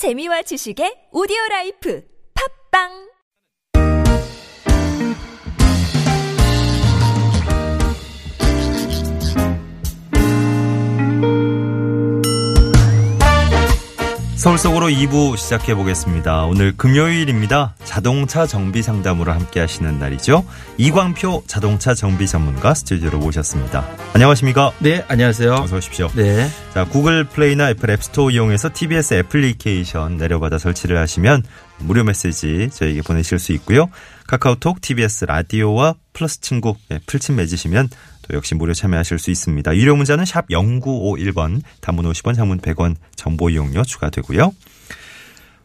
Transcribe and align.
재미와 0.00 0.40
지식의 0.48 1.12
오디오 1.12 1.36
라이프. 1.50 2.00
팟빵 2.32 3.09
서울 14.40 14.56
속으로 14.56 14.86
2부 14.86 15.36
시작해 15.36 15.74
보겠습니다. 15.74 16.44
오늘 16.44 16.74
금요일입니다. 16.74 17.74
자동차 17.84 18.46
정비 18.46 18.82
상담으로 18.82 19.32
함께 19.32 19.60
하시는 19.60 19.98
날이죠. 19.98 20.46
이광표 20.78 21.42
자동차 21.46 21.92
정비 21.92 22.26
전문가 22.26 22.72
스튜디오로 22.72 23.18
모셨습니다. 23.18 23.86
안녕하십니까? 24.14 24.72
네, 24.78 25.04
안녕하세요. 25.08 25.52
어서 25.52 25.76
오십시오. 25.76 26.08
네. 26.14 26.48
자, 26.72 26.86
구글 26.86 27.24
플레이나 27.24 27.68
애플 27.68 27.90
앱스토어 27.90 28.30
이용해서 28.30 28.70
TBS 28.72 29.12
애플리케이션 29.12 30.16
내려받아 30.16 30.56
설치를 30.56 30.96
하시면 30.96 31.42
무료 31.80 32.02
메시지 32.02 32.70
저에게 32.72 33.02
보내실 33.02 33.38
수 33.38 33.52
있고요. 33.52 33.90
카카오톡, 34.26 34.80
TBS 34.80 35.26
라디오와 35.26 35.96
플러스 36.14 36.40
친구 36.40 36.76
네, 36.88 36.98
풀친 37.04 37.36
맺으시면 37.36 37.90
또 38.30 38.36
역시 38.36 38.54
무료 38.54 38.72
참여하실 38.72 39.18
수 39.18 39.30
있습니다. 39.30 39.76
유료 39.76 39.96
문자는 39.96 40.24
샵 40.24 40.48
0951번, 40.48 41.62
단문 41.80 42.10
50원, 42.10 42.36
장문 42.36 42.60
100원, 42.60 42.94
정보 43.16 43.50
이용료 43.50 43.82
추가되고요. 43.82 44.54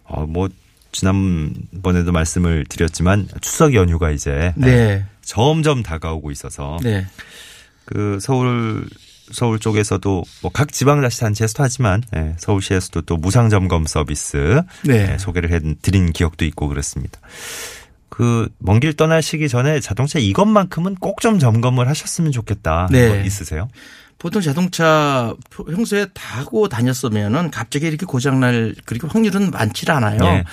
어, 0.06 0.26
뭐 0.26 0.50
지난번에도 0.92 2.12
말씀을 2.12 2.66
드렸지만 2.68 3.28
추석 3.42 3.74
연휴가 3.74 4.12
이제 4.12 4.54
네. 4.56 5.06
점점 5.22 5.84
다가오고 5.84 6.32
있어서 6.32 6.78
네. 6.82 7.06
그 7.86 8.18
서울 8.20 8.88
서울 9.32 9.60
쪽에서도 9.60 10.24
뭐 10.42 10.52
각 10.54 10.72
지방자치단체에서도 10.72 11.64
하지만 11.64 12.04
예, 12.16 12.36
서울시에서도 12.38 13.02
또 13.02 13.18
무상 13.18 13.50
점검 13.50 13.86
서비스 13.86 14.62
네. 14.84 15.14
예, 15.14 15.18
소개를 15.18 15.52
해 15.52 15.60
드린 15.82 16.14
기억도 16.14 16.46
있고 16.46 16.68
그렇습니다. 16.68 17.20
그 18.16 18.48
먼 18.60 18.80
길 18.80 18.94
떠나시기 18.94 19.50
전에 19.50 19.82
자동차 19.82 20.20
이것만큼은 20.20 20.96
꼭 20.96 21.20
좀 21.20 21.38
점검을 21.40 21.90
하셨으면 21.90 22.32
좋겠다. 22.32 22.88
네. 22.92 23.10
거 23.10 23.16
있으세요? 23.18 23.68
보통 24.18 24.42
자동차 24.42 25.34
평소에 25.50 26.08
타고 26.14 26.70
다녔으면은 26.70 27.52
갑자기 27.52 27.88
이렇게 27.88 28.06
고장날 28.06 28.74
그렇게 28.86 29.08
확률은 29.08 29.52
많지 29.52 29.92
않아요. 29.92 30.20
예. 30.24 30.44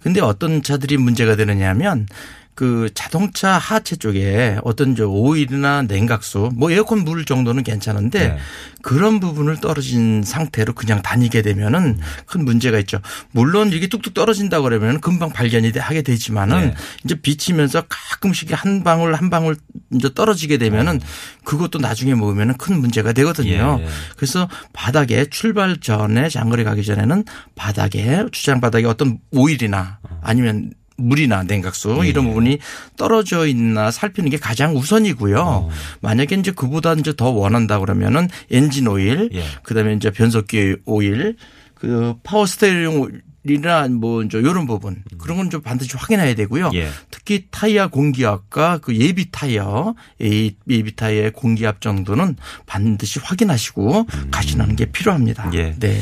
근데 0.00 0.20
어떤 0.20 0.62
차들이 0.64 0.96
문제가 0.96 1.36
되느냐 1.36 1.68
하면 1.70 2.08
그 2.54 2.90
자동차 2.94 3.52
하체 3.56 3.96
쪽에 3.96 4.58
어떤 4.62 4.94
저 4.94 5.06
오일이나 5.06 5.82
냉각수 5.82 6.50
뭐 6.54 6.70
에어컨 6.70 6.98
물 7.04 7.24
정도는 7.24 7.62
괜찮은데 7.62 8.28
네. 8.28 8.38
그런 8.82 9.20
부분을 9.20 9.56
떨어진 9.60 10.22
상태로 10.22 10.74
그냥 10.74 11.00
다니게 11.00 11.40
되면은 11.40 11.98
큰 12.26 12.44
문제가 12.44 12.78
있죠. 12.80 13.00
물론 13.30 13.72
이게 13.72 13.86
뚝뚝 13.86 14.12
떨어진다 14.12 14.60
그러면 14.60 15.00
금방 15.00 15.30
발견이 15.30 15.72
돼- 15.72 15.80
하게 15.80 16.02
되지만은 16.02 16.60
네. 16.60 16.74
이제 17.04 17.14
비치면서 17.14 17.84
가끔씩 17.88 18.50
한 18.52 18.84
방울 18.84 19.14
한 19.14 19.30
방울 19.30 19.56
이제 19.94 20.12
떨어지게 20.12 20.58
되면은 20.58 21.00
그것도 21.44 21.78
나중에 21.78 22.14
먹으면은 22.14 22.58
큰 22.58 22.78
문제가 22.80 23.12
되거든요. 23.14 23.78
예. 23.80 23.86
그래서 24.16 24.48
바닥에 24.74 25.24
출발 25.30 25.78
전에 25.78 26.28
장거리 26.28 26.64
가기 26.64 26.84
전에는 26.84 27.24
바닥에 27.54 28.24
주차장 28.30 28.60
바닥에 28.60 28.84
어떤 28.86 29.18
오일이나 29.30 30.00
아니면 30.20 30.72
물이나 30.96 31.42
냉각수 31.44 32.00
예. 32.04 32.08
이런 32.08 32.26
부분이 32.26 32.58
떨어져 32.96 33.46
있나 33.46 33.90
살피는 33.90 34.30
게 34.30 34.36
가장 34.36 34.76
우선이고요. 34.76 35.40
어. 35.40 35.70
만약에 36.00 36.36
이제 36.36 36.50
그보다 36.52 36.94
이제 36.94 37.14
더 37.16 37.30
원한다 37.30 37.78
그러면은 37.78 38.28
엔진 38.50 38.86
오일, 38.86 39.30
예. 39.32 39.44
그다음에 39.62 39.94
이제 39.94 40.10
변속기 40.10 40.76
오일, 40.84 41.36
그 41.74 42.14
파워 42.22 42.46
스테어링 42.46 43.22
이나 43.44 43.88
뭐 43.88 44.22
이제 44.22 44.38
이런 44.38 44.66
부분 44.68 45.02
그런 45.18 45.36
건 45.36 45.50
좀 45.50 45.62
반드시 45.62 45.96
확인해야 45.96 46.34
되고요. 46.36 46.70
예. 46.74 46.88
특히 47.10 47.46
타이어 47.50 47.88
공기압과 47.88 48.78
그 48.78 48.94
예비 48.96 49.32
타이어 49.32 49.94
이 50.20 50.54
예비 50.70 50.94
타이어의 50.94 51.32
공기압 51.32 51.80
정도는 51.80 52.36
반드시 52.66 53.18
확인하시고 53.20 54.06
가시는 54.30 54.76
게 54.76 54.86
필요합니다. 54.86 55.48
음. 55.48 55.54
예. 55.54 55.74
네. 55.78 56.00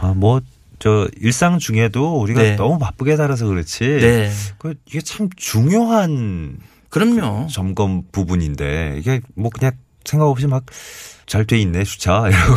아, 0.00 0.12
뭐, 0.14 0.42
저, 0.78 1.08
일상 1.20 1.58
중에도 1.58 2.20
우리가 2.20 2.42
네. 2.42 2.56
너무 2.56 2.78
바쁘게 2.78 3.16
살아서 3.16 3.46
그렇지. 3.46 3.80
네. 3.84 4.30
그 4.58 4.74
이게 4.86 5.00
참 5.00 5.28
중요한 5.36 6.58
그럼요. 6.88 7.46
점검 7.48 8.04
부분인데 8.12 8.96
이게 8.98 9.20
뭐 9.34 9.50
그냥 9.50 9.72
생각 10.06 10.26
없이 10.26 10.46
막 10.46 10.64
잘 11.26 11.44
돼 11.44 11.58
있네 11.58 11.82
주차 11.84 12.22
이러고 12.30 12.54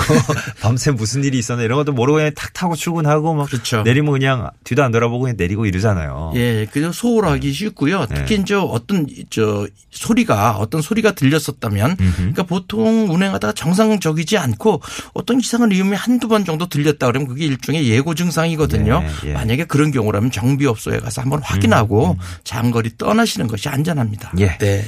밤새 0.62 0.92
무슨 0.92 1.24
일이 1.24 1.40
있었나 1.40 1.64
이런 1.64 1.78
것도 1.80 1.92
모르고 1.92 2.18
그냥 2.18 2.32
탁 2.36 2.54
타고 2.54 2.76
출근하고 2.76 3.34
막 3.34 3.50
그렇죠. 3.50 3.82
내리면 3.82 4.12
그냥 4.12 4.50
뒤도 4.64 4.84
안 4.84 4.92
돌아보고 4.92 5.24
그냥 5.24 5.36
내리고 5.38 5.66
이러잖아요. 5.66 6.34
예, 6.36 6.68
그래서 6.72 6.92
소홀하기 6.92 7.52
쉽고요. 7.52 8.06
특히 8.14 8.36
네. 8.36 8.42
이제 8.44 8.54
어떤 8.54 9.08
저 9.32 9.68
소리가 9.90 10.58
어떤 10.58 10.82
소리가 10.82 11.14
들렸었다면, 11.14 11.98
그러니까 11.98 12.44
보통 12.44 13.10
운행하다가 13.10 13.54
정상적이지 13.54 14.38
않고 14.38 14.82
어떤 15.14 15.40
이상한 15.40 15.72
이음이 15.72 15.96
한두 15.96 16.28
번 16.28 16.46
정도 16.46 16.68
들렸다 16.68 17.08
그러면 17.08 17.28
그게 17.28 17.46
일종의 17.46 17.88
예고 17.88 18.14
증상이거든요. 18.14 19.00
네, 19.00 19.10
예. 19.30 19.34
만약에 19.34 19.66
그런 19.66 19.92
경우라면 19.92 20.30
정비업소에 20.32 21.00
가서 21.00 21.22
한번 21.22 21.42
확인하고 21.42 22.18
장거리 22.44 22.98
떠나시는 22.98 23.48
것이 23.48 23.68
안전합니다. 23.68 24.34
예. 24.40 24.58
네. 24.60 24.86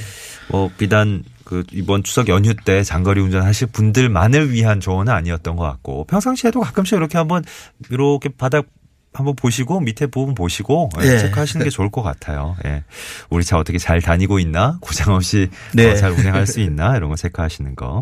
뭐 0.48 0.70
비단 0.76 1.24
그 1.52 1.64
이번 1.70 2.02
추석 2.02 2.28
연휴 2.28 2.54
때 2.54 2.82
장거리 2.82 3.20
운전하실 3.20 3.68
분들만을 3.72 4.52
위한 4.52 4.80
조언은 4.80 5.12
아니었던 5.12 5.54
것 5.54 5.64
같고 5.64 6.06
평상시에도 6.06 6.60
가끔씩 6.60 6.96
이렇게 6.96 7.18
한번 7.18 7.44
이렇게 7.90 8.30
바닥 8.30 8.64
한번 9.12 9.36
보시고 9.36 9.80
밑에 9.80 10.06
부분 10.06 10.34
보시고 10.34 10.88
예, 11.02 11.08
예. 11.08 11.18
체크하시는 11.18 11.62
게 11.62 11.68
좋을 11.68 11.90
것 11.90 12.00
같아요. 12.02 12.56
예. 12.64 12.84
우리 13.28 13.44
차 13.44 13.58
어떻게 13.58 13.76
잘 13.76 14.00
다니고 14.00 14.38
있나 14.38 14.78
고장 14.80 15.12
없이 15.14 15.50
네. 15.74 15.90
어, 15.90 15.94
잘 15.94 16.12
운행할 16.12 16.46
수 16.46 16.60
있나 16.60 16.96
이런 16.96 17.10
거 17.10 17.16
체크하시는 17.16 17.76
거. 17.76 18.00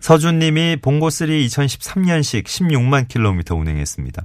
서준님이 0.00 0.76
봉고3 0.82 1.46
2013년식 1.46 2.44
16만 2.44 3.08
킬로미터 3.08 3.54
운행했습니다. 3.54 4.24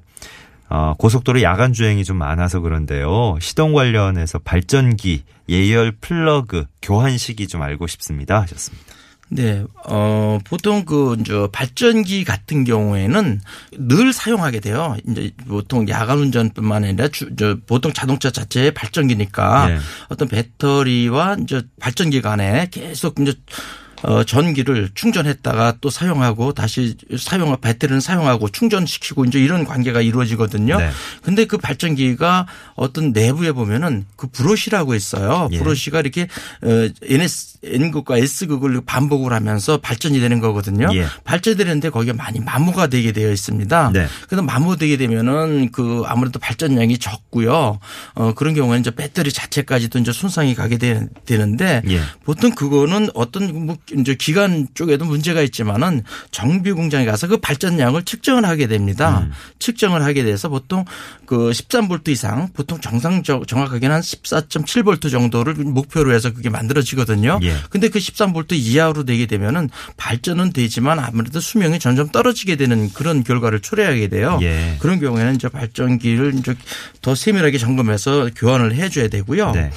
어, 0.70 0.94
고속도로 0.98 1.42
야간 1.42 1.74
주행이 1.74 2.04
좀 2.04 2.18
많아서 2.18 2.60
그런데요. 2.60 3.38
시동 3.40 3.74
관련해서 3.74 4.40
발전기, 4.40 5.24
예열 5.50 5.94
플러그 6.02 6.66
교환 6.82 7.18
시기 7.18 7.48
좀 7.48 7.62
알고 7.62 7.88
싶습니다. 7.88 8.42
하셨습니다. 8.42 8.98
네, 9.30 9.64
어, 9.86 10.40
보통 10.46 10.86
그, 10.86 11.18
저, 11.26 11.50
발전기 11.52 12.24
같은 12.24 12.64
경우에는 12.64 13.42
늘 13.78 14.14
사용하게 14.14 14.62
돼요. 14.62 14.96
이제 15.06 15.32
보통 15.48 15.88
야간 15.90 16.20
운전뿐만 16.20 16.86
아니라 16.86 17.10
주, 17.10 17.36
저, 17.36 17.58
보통 17.66 17.92
자동차 17.92 18.32
자체의 18.32 18.74
발전기니까 18.74 19.68
네. 19.68 19.78
어떤 20.08 20.30
배터리와 20.30 21.38
이제 21.42 21.62
발전기 21.80 22.22
간에 22.22 22.68
계속 22.72 23.20
이제 23.20 23.34
어, 24.04 24.24
전기를 24.24 24.90
충전했다가 24.94 25.78
또 25.82 25.90
사용하고 25.90 26.54
다시 26.54 26.96
사용, 27.18 27.56
배터리는 27.60 28.00
사용하고 28.00 28.50
충전시키고 28.50 29.26
이제 29.26 29.40
이런 29.40 29.66
관계가 29.66 30.02
이루어지거든요. 30.02 30.78
네. 30.78 30.90
근데 31.24 31.46
그 31.46 31.58
발전기가 31.58 32.48
어떤 32.76 33.12
내부에 33.12 33.52
보면은 33.52 34.06
그 34.16 34.28
브러시라고 34.28 34.94
있어요. 34.94 35.50
예. 35.52 35.60
브러시가 35.60 36.00
이렇게 36.00 36.24
어, 36.62 36.90
NS, 37.02 37.58
N극과 37.64 38.18
S극을 38.18 38.82
반복을 38.86 39.34
하면서 39.34 39.78
발전이 39.78 40.20
되는 40.20 40.40
거거든요. 40.40 40.90
예. 40.94 41.06
발전이 41.24 41.58
되는데 41.58 41.90
거기에 41.90 42.14
많이 42.14 42.40
마모가 42.40 42.88
되게 42.88 43.12
되어 43.12 43.32
있습니다. 43.32 43.92
네. 43.94 44.08
그래서 44.28 44.44
마모되게 44.44 44.98
되면은 44.98 45.72
그 45.72 46.04
아무래도 46.06 46.40
발전량이 46.40 47.00
적고요. 47.00 47.80
어, 48.14 48.34
그런 48.36 48.54
경우에는 48.54 48.82
이제 48.82 48.92
배터리 48.92 49.32
자체까지도 49.32 50.00
이제 50.00 50.12
손상이 50.12 50.54
가게 50.54 50.78
되, 50.78 51.08
되는데 51.26 51.82
예. 51.90 52.00
보통 52.24 52.52
그거는 52.52 53.10
어떤 53.16 53.66
뭐 53.66 53.78
이제 53.96 54.16
기관 54.16 54.68
쪽에도 54.74 55.06
문제가 55.06 55.42
있지만은 55.42 56.04
정비 56.32 56.72
공장에 56.72 57.06
가서 57.06 57.28
그 57.28 57.38
발전량을 57.38 58.04
측정을 58.04 58.46
하게 58.46 58.68
됩니다. 58.68 59.20
음. 59.20 59.32
측정을 59.60 60.04
하게 60.04 60.24
돼서 60.24 60.50
보통 60.50 60.86
그 61.26 61.50
13볼트 61.52 62.10
이상 62.10 62.50
보통 62.54 62.80
정상 62.80 63.24
정확하게는 63.24 63.96
한 63.96 64.02
14.7볼트 64.02 65.12
정도를 65.12 65.56
목표로 65.56 66.14
해서 66.14 66.32
그게 66.34 66.50
만들어지거든요. 66.50 67.40
예. 67.44 67.56
근데 67.70 67.90
그 67.90 68.00
13볼트 68.00 68.54
이하로 68.54 69.04
되게 69.06 69.26
되면은 69.26 69.70
발전은 69.98 70.54
되지만 70.54 71.00
아무래도 71.00 71.40
수명이 71.40 71.80
점점 71.80 72.10
떨어지게 72.10 72.56
되는 72.56 72.90
그런 72.94 73.24
결과를 73.24 73.60
초래하게 73.60 74.08
돼요. 74.08 74.40
예. 74.42 74.78
그런 74.80 75.00
경우에는 75.00 75.36
이제 75.36 75.50
발전기를 75.50 76.36
이제 76.36 76.56
더 77.02 77.16
세밀하게 77.16 77.58
점검해서 77.58 78.30
교환을 78.36 78.76
해줘야 78.76 79.08
되고요. 79.08 79.52
네. 79.52 79.72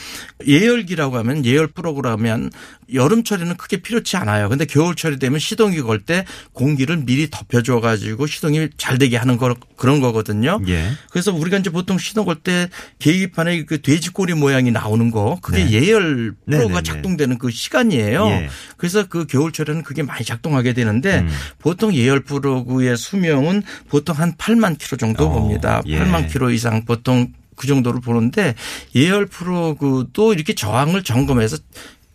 예열기라고 0.47 1.17
하면 1.19 1.45
예열 1.45 1.69
프로그램 1.69 2.13
하면 2.13 2.51
여름철에는 2.93 3.57
크게 3.57 3.79
필요 3.79 4.00
그렇지 4.01 4.17
않아요. 4.17 4.49
근데 4.49 4.65
겨울철이 4.65 5.19
되면 5.19 5.39
시동이 5.39 5.81
걸 5.83 6.01
때 6.01 6.25
공기를 6.55 6.97
미리 7.05 7.29
덮여줘 7.31 7.81
가지고 7.81 8.27
시동이 8.27 8.71
잘 8.79 8.97
되게 8.97 9.19
하는 9.19 9.37
거 9.37 9.55
그런 9.77 10.01
거거든요. 10.01 10.59
예. 10.67 10.93
그래서 11.11 11.31
우리가 11.33 11.59
이제 11.59 11.69
보통 11.71 11.99
시동 11.99 12.25
걸 12.25 12.37
때 12.43 12.71
계기판에 13.01 13.65
그 13.67 13.83
돼지꼬리 13.83 14.33
모양이 14.33 14.71
나오는 14.71 15.11
거 15.11 15.39
그게 15.43 15.65
네. 15.65 15.73
예열 15.73 16.33
프로가 16.47 16.65
네네네. 16.67 16.83
작동되는 16.83 17.37
그 17.39 17.51
시간이에요. 17.51 18.27
예. 18.29 18.49
그래서 18.79 19.07
그 19.09 19.27
겨울철에는 19.27 19.83
그게 19.83 20.03
많이 20.03 20.25
작동하게 20.25 20.73
되는데 20.73 21.19
음. 21.19 21.29
보통 21.59 21.93
예열 21.95 22.21
프로그의 22.25 22.97
수명은 22.97 23.63
보통 23.89 24.17
한 24.17 24.35
8만 24.37 24.79
킬로 24.79 24.97
정도 24.97 25.27
어, 25.27 25.33
봅니다. 25.33 25.83
예. 25.87 26.01
8만 26.01 26.33
킬로 26.33 26.51
이상 26.51 26.87
보통 26.87 27.33
그 27.57 27.67
정도를 27.67 28.01
보는데 28.01 28.55
예열 28.95 29.27
플러그도 29.27 30.33
이렇게 30.33 30.55
저항을 30.55 31.03
점검해서 31.05 31.59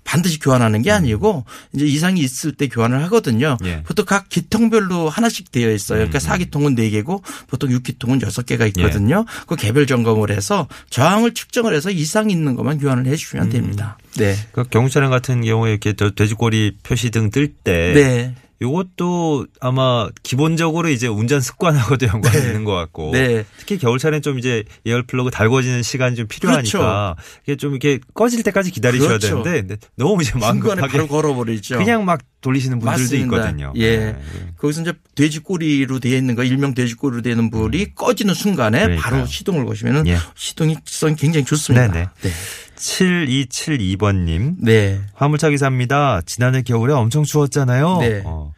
반드시 0.05 0.39
교환하는 0.39 0.83
게 0.83 0.91
아니고 0.91 1.43
이제 1.73 1.85
이상이 1.85 2.21
있을 2.21 2.53
때 2.53 2.67
교환을 2.67 3.03
하거든요. 3.05 3.57
예. 3.65 3.83
보통 3.83 4.05
각 4.05 4.29
기통별로 4.29 5.09
하나씩 5.09 5.51
되어 5.51 5.71
있어요. 5.71 5.97
그러니까 5.97 6.19
음. 6.19 6.21
사기통은 6.21 6.75
4개고 6.75 7.21
보통 7.47 7.71
6기통은 7.71 8.21
6개가 8.21 8.67
있거든요. 8.67 9.25
그 9.47 9.55
개별 9.55 9.87
점검을 9.87 10.29
해서 10.29 10.67
저항을 10.91 11.33
측정을 11.33 11.73
해서 11.73 11.89
이상 11.89 12.29
있는 12.29 12.55
것만 12.55 12.77
교환을 12.77 13.07
해 13.07 13.11
음. 13.11 13.15
주시면 13.15 13.49
됩니다. 13.49 13.97
네. 14.17 14.35
그 14.53 14.63
경유 14.63 14.89
차량 14.89 15.09
같은 15.09 15.43
경우에 15.43 15.71
이렇게 15.71 15.93
저 15.93 16.11
돼지꼬리 16.11 16.77
표시 16.83 17.09
등 17.09 17.31
뜰때 17.31 17.93
네. 17.93 18.35
요것도 18.61 19.47
아마 19.59 20.09
기본적으로 20.23 20.89
이제 20.89 21.07
운전 21.07 21.41
습관하고도 21.41 22.07
연관이 22.13 22.39
네. 22.39 22.47
있는 22.47 22.63
것 22.63 22.73
같고 22.73 23.11
네. 23.11 23.45
특히 23.57 23.77
겨울철엔 23.77 24.21
좀 24.21 24.39
이제 24.39 24.63
예열 24.85 25.03
플러그 25.05 25.31
달궈지는 25.31 25.83
시간이 25.83 26.15
좀 26.15 26.27
필요하니까 26.27 27.15
이게 27.43 27.55
좀 27.55 27.71
이렇게 27.71 27.99
꺼질 28.13 28.43
때까지 28.43 28.71
기다리셔야 28.71 29.17
그렇죠. 29.17 29.43
되는데 29.43 29.77
너무 29.95 30.21
이제 30.21 30.31
바로 30.39 31.07
걸어버리죠. 31.07 31.77
그냥 31.77 32.05
막 32.05 32.21
돌리시는 32.41 32.79
분들도 32.79 33.01
맞습니다. 33.01 33.37
있거든요. 33.37 33.73
예. 33.75 33.97
네. 33.97 34.15
거기서 34.57 34.81
이제 34.81 34.93
돼지 35.15 35.39
꼬리로 35.39 35.99
되어 35.99 36.15
있는 36.15 36.35
거 36.35 36.43
일명 36.43 36.73
돼지 36.75 36.93
꼬리로 36.95 37.23
되어 37.23 37.31
있는 37.31 37.49
불이 37.49 37.95
꺼지는 37.95 38.33
순간에 38.33 38.83
음. 38.83 38.85
그러니까요. 38.85 39.11
바로 39.11 39.25
시동을 39.25 39.65
거시면은 39.65 40.07
예. 40.07 40.17
시동이 40.35 40.77
성이 40.85 41.15
굉장히 41.15 41.43
좋습니다. 41.45 41.87
네네. 41.91 42.07
네. 42.21 42.31
7272번님 42.77 44.55
네. 44.59 45.01
화물차 45.13 45.49
기사입니다. 45.49 46.21
지난해 46.25 46.61
겨울에 46.61 46.93
엄청 46.93 47.23
추웠잖아요. 47.23 47.97
네. 47.99 48.21
어. 48.25 48.53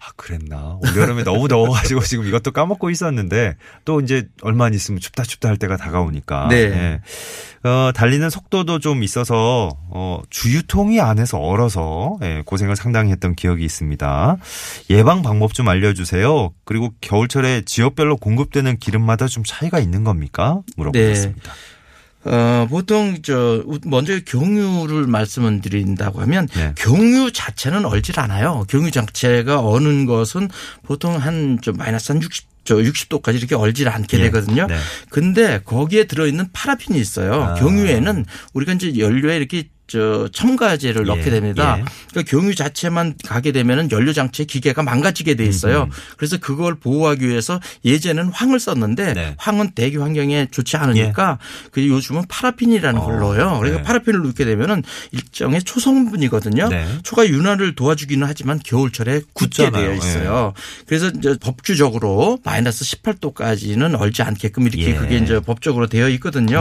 아, 0.00 0.08
그랬나. 0.16 0.78
올여름에 0.82 1.24
너무 1.24 1.48
더워가지고 1.48 2.00
지금 2.02 2.26
이것도 2.26 2.52
까먹고 2.52 2.90
있었는데 2.90 3.56
또 3.84 4.00
이제 4.00 4.28
얼마 4.42 4.66
안 4.66 4.74
있으면 4.74 5.00
춥다 5.00 5.24
춥다 5.24 5.48
할 5.48 5.56
때가 5.56 5.76
다가오니까. 5.76 6.48
네. 6.48 6.56
예. 6.56 7.68
어, 7.68 7.92
달리는 7.94 8.28
속도도 8.30 8.78
좀 8.78 9.02
있어서 9.02 9.70
어, 9.90 10.22
주유통이 10.30 11.00
안에서 11.00 11.38
얼어서 11.38 12.18
예, 12.22 12.42
고생을 12.46 12.76
상당히 12.76 13.10
했던 13.10 13.34
기억이 13.34 13.64
있습니다. 13.64 14.36
예방 14.90 15.22
방법 15.22 15.52
좀 15.52 15.68
알려주세요. 15.68 16.52
그리고 16.64 16.90
겨울철에 17.00 17.62
지역별로 17.66 18.16
공급되는 18.16 18.78
기름마다 18.78 19.26
좀 19.26 19.44
차이가 19.46 19.78
있는 19.78 20.04
겁니까? 20.04 20.60
물어보겠습니다. 20.76 21.52
어, 22.24 22.66
보통 22.68 23.16
저 23.22 23.64
먼저 23.84 24.18
경유를 24.20 25.06
말씀을 25.06 25.60
드린다고 25.60 26.20
하면 26.22 26.48
네. 26.54 26.74
경유 26.76 27.32
자체는 27.32 27.86
얼질 27.86 28.20
않아요. 28.20 28.64
경유 28.68 28.90
자체가 28.90 29.60
어는 29.60 30.06
것은 30.06 30.48
보통 30.82 31.16
한좀 31.16 31.76
마이너스 31.76 32.12
한 32.12 32.22
60. 32.22 32.50
저 32.62 32.76
60도까지 32.76 33.36
이렇게 33.36 33.54
얼질 33.54 33.88
않게 33.88 34.18
예. 34.18 34.22
되거든요. 34.24 34.66
네. 34.66 34.76
근데 35.08 35.60
거기에 35.64 36.04
들어있는 36.04 36.50
파라핀이 36.52 37.00
있어요. 37.00 37.42
아. 37.42 37.54
경유에는 37.54 38.26
우리가 38.52 38.74
이제 38.74 38.98
연료에 38.98 39.36
이렇게 39.36 39.68
저 39.90 40.28
첨가제를 40.32 41.02
예. 41.02 41.06
넣게 41.08 41.30
됩니다. 41.30 41.76
예. 41.80 41.84
그러니까 42.10 42.30
경유 42.30 42.54
자체만 42.54 43.14
가게 43.24 43.50
되면은 43.50 43.90
연료 43.90 44.12
장치의 44.12 44.46
기계가 44.46 44.84
망가지게 44.84 45.34
돼 45.34 45.44
있어요. 45.44 45.82
음흠. 45.82 45.90
그래서 46.16 46.36
그걸 46.38 46.76
보호하기 46.76 47.26
위해서 47.26 47.60
예전에는 47.84 48.30
황을 48.30 48.60
썼는데 48.60 49.14
네. 49.14 49.34
황은 49.36 49.72
대기 49.72 49.96
환경에 49.96 50.46
좋지 50.50 50.76
않으니까 50.76 51.38
그 51.72 51.86
요즘은 51.86 52.22
파라핀이라는 52.28 53.00
걸 53.00 53.14
어, 53.14 53.18
넣어요. 53.18 53.58
그러니까 53.58 53.78
네. 53.78 53.82
파라핀을 53.82 54.22
넣게 54.22 54.44
되면은 54.44 54.84
일정의 55.10 55.64
초성분이거든요. 55.64 56.68
네. 56.68 56.86
초가 57.02 57.26
윤활을 57.28 57.74
도와주기는 57.74 58.24
하지만 58.26 58.60
겨울철에 58.64 59.22
굳게. 59.32 59.70
되어 59.70 59.94
있어요. 59.94 60.52
그래서 60.86 61.08
이제 61.08 61.36
법규적으로 61.40 62.38
마이너스 62.44 62.84
18도까지는 62.84 63.98
얼지 64.00 64.22
않게끔 64.22 64.66
이렇게 64.66 64.90
예. 64.90 64.94
그게 64.94 65.16
이제 65.18 65.40
법적으로 65.40 65.86
되어 65.88 66.08
있거든요. 66.10 66.60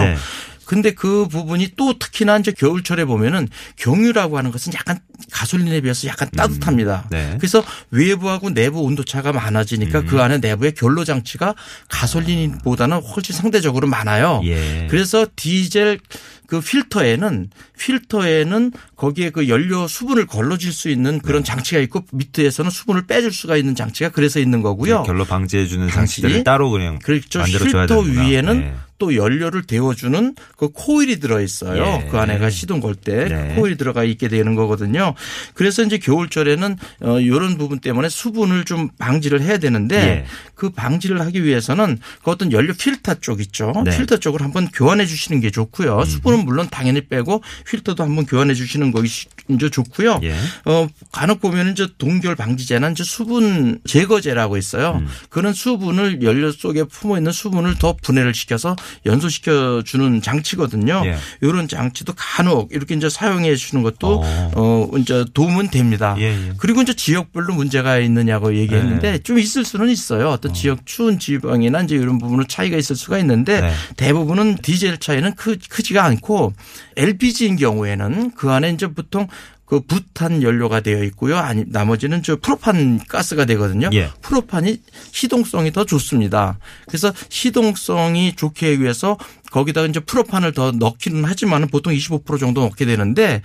네. 0.70 0.76
근데 0.76 0.92
그 0.92 1.28
부분이 1.28 1.70
또 1.76 1.98
특히나 1.98 2.38
이제 2.38 2.52
겨울철에 2.52 3.06
보면은 3.06 3.48
경유라고 3.78 4.38
하는 4.38 4.52
것은 4.52 4.72
약간 4.76 5.00
가솔린에 5.32 5.82
비해서 5.82 6.08
약간 6.08 6.30
따뜻합니다. 6.30 7.08
네. 7.10 7.38
그래서 7.40 7.64
외부하고 7.90 8.52
내부 8.52 8.82
온도 8.82 9.04
차가 9.04 9.34
많아지니까 9.34 10.02
음. 10.02 10.06
그 10.06 10.22
안에 10.22 10.38
내부의 10.38 10.74
결로 10.74 11.04
장치가 11.04 11.56
가솔린보다는 11.90 13.02
훨씬 13.02 13.36
상대적으로 13.36 13.88
많아요. 13.88 14.42
예. 14.46 14.88
그래서 14.92 15.26
디젤 15.36 16.00
그 16.46 16.62
필터에는 16.62 17.50
필터에는 17.80 18.72
거기에 19.00 19.30
그 19.30 19.48
연료 19.48 19.88
수분을 19.88 20.28
걸러줄 20.28 20.74
수 20.74 20.90
있는 20.90 21.14
네. 21.14 21.20
그런 21.24 21.42
장치가 21.42 21.80
있고 21.80 22.04
밑에서는 22.12 22.70
수분을 22.70 23.08
빼줄 23.08 23.32
수가 23.32 23.56
있는 23.56 23.74
장치가 23.74 24.10
그래서 24.10 24.40
있는 24.42 24.62
거고요. 24.62 25.04
결로 25.04 25.24
방지해주는 25.24 25.88
방지. 25.88 25.96
장치들을 25.96 26.44
따로 26.44 26.70
그냥 26.70 27.00
그렇죠. 27.00 27.40
만들어줘야 27.40 27.86
필터 27.86 28.02
되는구나. 28.02 28.28
위에는 28.28 28.60
네. 28.60 28.74
또 29.00 29.16
연료를 29.16 29.64
데워주는 29.64 30.36
그 30.58 30.70
코일이 30.70 31.20
들어 31.20 31.42
있어요. 31.42 32.04
예. 32.04 32.08
그 32.12 32.20
안에가 32.20 32.50
시동 32.50 32.82
걸때 32.82 33.30
네. 33.30 33.56
코일이 33.56 33.78
들어가 33.78 34.04
있게 34.04 34.28
되는 34.28 34.56
거거든요. 34.56 35.16
그래서 35.54 35.84
이제 35.84 35.98
겨울철에는 35.98 36.76
어 37.04 37.20
이런 37.22 37.58
부분 37.58 37.80
때문에 37.80 38.10
수분을 38.10 38.66
좀 38.66 38.90
방지를 39.00 39.42
해야 39.42 39.58
되는데 39.58 39.96
예. 39.96 40.26
그 40.54 40.70
방지를 40.70 41.22
하기 41.22 41.46
위해서는 41.46 41.98
그 42.24 42.30
어떤 42.32 42.52
연료 42.52 42.74
필터 42.74 43.16
쪽 43.22 43.40
있죠. 43.40 43.72
네. 43.86 43.98
필터 43.98 44.18
쪽을 44.18 44.42
한번 44.42 44.68
교환해 44.68 45.06
주시는 45.06 45.40
게 45.40 45.50
좋고요. 45.50 46.04
수분은 46.04 46.44
물론 46.44 46.68
당연히 46.70 47.08
빼고 47.08 47.42
필터도 47.68 48.04
한번 48.04 48.26
교환해 48.26 48.54
주시는 48.54 48.89
것이 48.92 49.28
이제 49.50 49.70
좋고요. 49.70 50.20
예. 50.24 50.36
어, 50.66 50.88
간혹 51.12 51.42
보면 51.42 51.72
이제 51.72 51.88
동결 51.98 52.36
방지제나 52.36 52.90
이제 52.90 53.04
수분 53.04 53.80
제거제라고 53.88 54.58
있어요. 54.58 55.00
음. 55.02 55.08
그런 55.30 55.54
수분을 55.54 56.22
연료 56.22 56.52
속에 56.52 56.84
품어 56.84 57.18
있는 57.18 57.32
수분을 57.32 57.76
더 57.80 57.96
분해를 58.02 58.34
시켜서 58.34 58.76
연소시켜 59.06 59.82
주는 59.84 60.22
장치거든요. 60.22 61.02
예. 61.06 61.18
이런 61.42 61.68
장치도 61.68 62.14
간혹 62.16 62.72
이렇게 62.72 62.96
이제 62.96 63.10
사용해 63.10 63.56
주는 63.56 63.84
것도 63.84 64.22
어. 64.24 64.52
어, 64.56 64.90
이제 64.98 65.26
도움은 65.34 65.70
됩니다. 65.70 66.16
예, 66.20 66.24
예. 66.24 66.54
그리고 66.58 66.82
이제 66.82 66.94
지역별로 66.94 67.54
문제가 67.54 67.98
있느냐고 68.00 68.56
얘기했는데 68.56 69.20
좀 69.20 69.40
있을 69.40 69.66
수는 69.66 69.90
있어요. 69.90 70.30
어떤 70.30 70.54
지역 70.54 70.86
추운 70.86 71.20
지방이나 71.20 71.82
이제 71.82 71.96
이런 71.96 72.18
부분은 72.20 72.46
차이가 72.48 72.78
있을 72.78 72.96
수가 72.96 73.18
있는데 73.20 73.62
네. 73.62 73.74
대부분은 73.98 74.58
디젤 74.62 74.98
차이는 75.00 75.36
크, 75.36 75.58
크지가 75.70 76.04
않고 76.04 76.54
LPG인 76.98 77.56
경우에는 77.56 78.32
그 78.32 78.52
안에 78.52 78.70
이제 78.80 78.88
보통 78.88 79.28
그 79.66 79.82
부탄 79.82 80.42
연료가 80.42 80.80
되어 80.80 81.04
있고요. 81.04 81.38
아니 81.38 81.64
나머지는 81.68 82.24
저 82.24 82.38
프로판 82.38 83.02
가스가 83.08 83.46
되거든요. 83.46 83.90
예. 83.94 84.10
프로판이 84.22 84.82
시동성이 85.12 85.72
더 85.72 85.86
좋습니다. 85.86 86.58
그래서 86.88 87.14
시동성이 87.28 88.36
좋게 88.36 88.80
위해서 88.80 89.18
거기다가 89.52 89.88
이제 89.88 90.00
프로판을 90.00 90.54
더 90.54 90.72
넣기는 90.72 91.24
하지만 91.26 91.68
보통 91.68 91.94
25% 91.94 92.40
정도 92.40 92.62
넣게 92.62 92.86
되는데 92.86 93.42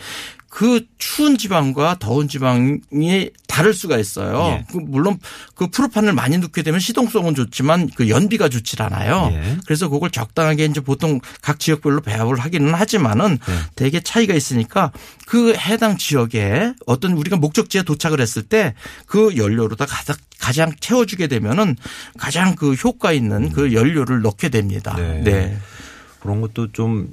그 0.55 0.87
추운 0.99 1.37
지방과 1.37 1.97
더운 1.99 2.29
지방이 2.29 3.31
다를 3.49 3.75
수가 3.75 3.99
있어요. 3.99 4.61
예. 4.61 4.65
그 4.71 4.77
물론 4.77 5.19
그 5.57 5.67
프로판을 5.67 6.13
많이 6.13 6.39
넣게 6.39 6.63
되면 6.63 6.79
시동성은 6.79 7.35
좋지만 7.35 7.91
그 7.97 8.09
연비가 8.09 8.49
좋질 8.49 8.81
않아요. 8.83 9.31
예. 9.33 9.59
그래서 9.67 9.89
그걸 9.89 10.11
적당하게 10.11 10.67
이제 10.67 10.81
보통 10.81 11.21
각 11.43 11.59
지역별로 11.59 12.03
배합을 12.03 12.39
하기는 12.39 12.73
하지만은 12.73 13.39
네. 13.45 13.55
되게 13.75 14.01
차이가 14.01 14.35
있으니까 14.35 14.93
그 15.27 15.55
해당 15.55 15.99
지역에 15.99 16.75
어떤 16.87 17.15
우리가 17.15 17.37
목적지에 17.37 17.83
도착을 17.83 18.21
했을 18.21 18.45
때 18.45 18.75
그 19.07 19.37
연료로 19.37 19.75
다 19.77 19.87
가장 19.87 20.17
가장 20.39 20.73
채워주게 20.79 21.27
되면은 21.27 21.77
가장 22.19 22.55
그 22.55 22.75
효과 22.75 23.13
있는 23.13 23.51
그 23.51 23.73
연료를 23.73 24.23
넣게 24.23 24.51
됩니다. 24.51 24.95
네. 24.97 25.21
네. 25.23 25.59
그런 26.21 26.41
것도 26.41 26.73
좀 26.73 27.09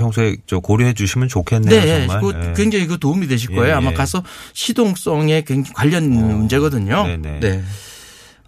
평소에 0.00 0.36
저 0.46 0.58
고려해 0.60 0.94
주시면 0.94 1.28
좋겠네요. 1.28 1.80
네, 1.80 2.06
정말. 2.06 2.20
그거 2.20 2.48
예. 2.48 2.52
굉장히 2.54 2.86
그 2.86 2.98
도움이 2.98 3.26
되실 3.28 3.54
거예요. 3.54 3.72
예, 3.72 3.72
아마 3.72 3.90
예. 3.90 3.94
가서 3.94 4.22
시동성에 4.54 5.42
굉장히 5.42 5.72
관련 5.74 6.04
어, 6.04 6.36
문제거든요. 6.36 7.06
네네. 7.06 7.40
네. 7.40 7.62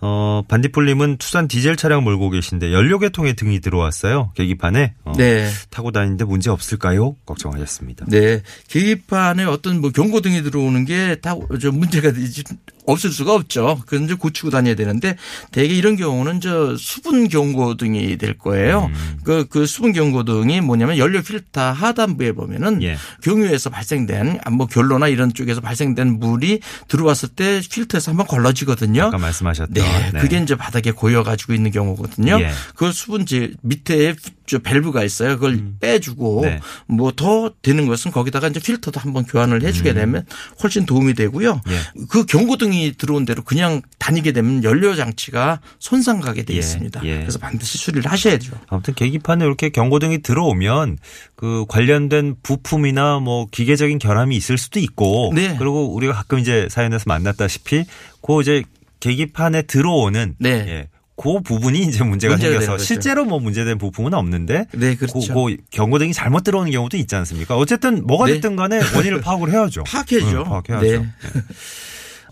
어, 0.05 0.43
반디폴님은 0.49 1.19
투싼 1.19 1.47
디젤 1.47 1.77
차량 1.77 2.03
몰고 2.03 2.31
계신데 2.31 2.73
연료계통에 2.73 3.35
등이 3.35 3.61
들어왔어요. 3.61 4.33
계기판에. 4.35 4.95
어, 5.05 5.13
네. 5.17 5.49
타고 5.71 5.93
다니는데 5.93 6.25
문제 6.25 6.51
없을까요? 6.51 7.15
걱정하셨습니다. 7.25 8.07
네. 8.09 8.43
계기판에 8.67 9.45
어떤 9.45 9.81
뭐 9.81 9.91
경고등이 9.91 10.43
들어오는 10.43 10.85
게다저 10.87 11.71
문제가 11.73 12.11
되지 12.11 12.43
없을 12.87 13.11
수가 13.11 13.35
없죠. 13.35 13.81
그건 13.87 14.05
이제 14.05 14.15
고치고 14.15 14.51
다녀야 14.51 14.75
되는데 14.75 15.17
대개 15.51 15.75
이런 15.75 15.97
경우는 15.97 16.41
저 16.41 16.77
수분 16.77 17.29
경고등이 17.29 18.17
될 18.19 18.37
거예요. 18.39 18.91
음. 18.93 19.19
그, 19.25 19.47
그 19.49 19.67
수분 19.67 19.93
경고등이 19.93 20.61
뭐냐면 20.61 20.99
연료 20.99 21.23
필터 21.23 21.61
하단부에 21.61 22.33
보면은 22.33 22.83
예. 22.83 22.97
경유에서 23.23 23.71
발생된 23.71 24.41
뭐 24.53 24.67
결로나 24.67 25.09
이런 25.09 25.33
쪽에서 25.33 25.61
발생된 25.61 26.19
물이 26.19 26.61
들어왔을 26.89 27.31
때 27.31 27.61
필터에서 27.71 28.11
한번 28.11 28.27
걸러지거든요. 28.27 29.05
아까 29.05 29.19
말씀하셨던 29.19 29.75
네, 29.75 30.13
그게 30.21 30.39
이제 30.39 30.57
바닥에 30.57 30.91
고여 30.91 31.23
가지고 31.23 31.55
있는 31.55 31.71
경우거든요. 31.71 32.41
예. 32.41 32.51
그 32.75 32.93
수분지 32.93 33.55
밑에 33.63 34.15
저 34.47 34.59
밸브가 34.59 35.05
있어요. 35.05 35.37
그걸 35.37 35.63
빼주고 35.81 36.41
네. 36.43 36.61
뭐더 36.87 37.55
되는 37.63 37.87
것은 37.87 38.11
거기다가 38.11 38.49
이제 38.49 38.61
필터도 38.61 39.01
한번 39.01 39.25
교환을 39.25 39.63
해주게 39.63 39.95
되면 39.95 40.27
훨씬 40.63 40.85
도움이 40.85 41.15
되고요. 41.15 41.61
예. 41.69 42.05
그 42.09 42.27
경고등 42.27 42.72
이 42.73 42.93
들어온 42.93 43.25
대로 43.25 43.43
그냥 43.43 43.83
다니게 43.99 44.33
되면 44.33 44.65
연료 44.65 44.95
장치가 44.95 45.61
손상 45.79 46.21
가게 46.21 46.43
돼 46.43 46.55
예, 46.55 46.59
있습니다. 46.59 47.01
예. 47.05 47.19
그래서 47.21 47.39
반드시 47.39 47.79
수리를 47.79 48.11
하셔야죠. 48.11 48.53
아무튼 48.69 48.95
계기판에 48.95 49.45
이렇게 49.45 49.71
경고등이 49.71 50.23
들어오면 50.23 50.99
그 51.37 51.65
관련된 51.69 52.37
부품이나 52.43 53.19
뭐 53.21 53.47
기계적인 53.51 53.99
결함이 53.99 54.37
있을 54.37 54.59
수도 54.59 54.81
있고 54.81 55.33
네. 55.35 55.57
그리고 55.59 55.95
우리가 55.95 56.13
가끔 56.13 56.39
이제 56.39 56.69
사연에서 56.71 57.05
만났다시피 57.07 57.85
그 58.23 58.41
이제 58.41 58.63
계기판에 59.01 59.63
들어오는 59.63 60.37
네. 60.39 60.51
예. 60.51 60.89
그 61.17 61.41
부분이 61.41 61.83
이제 61.83 62.03
문제가, 62.03 62.37
생겨서. 62.37 62.79
실제로 62.79 63.25
뭐 63.25 63.39
문제된 63.39 63.79
부품은 63.79 64.15
없는데 64.15 64.67
네, 64.73 64.97
그렇죠. 64.97 65.21
그, 65.21 65.27
그 65.35 65.57
경고등이 65.71 66.13
잘못 66.13 66.43
들어오는 66.43 66.71
경우도 66.73 66.97
있지 66.97 67.15
않습니까? 67.15 67.57
어쨌든 67.57 68.07
뭐가 68.07 68.27
네. 68.27 68.35
됐든 68.35 68.57
간에 68.57 68.81
원인을 68.97 69.21
파악을 69.23 69.53
해야죠. 69.53 69.85
파악해야죠. 69.85 70.39
응, 70.39 70.45
파악해야죠. 70.45 71.03
네. 71.03 71.09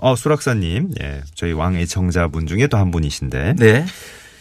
예. 0.03 0.07
어, 0.09 0.17
수락사님, 0.17 0.93
예, 1.01 1.23
저희 1.35 1.53
왕 1.53 1.77
애청자분 1.77 2.47
중에 2.47 2.67
또 2.69 2.77
한 2.79 2.91
분이신데 2.91 3.55
네. 3.59 3.85